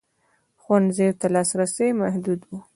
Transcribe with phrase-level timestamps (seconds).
[0.61, 2.51] ښوونځیو ته لاسرسی محدود و.